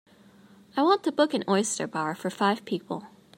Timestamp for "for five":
2.15-2.65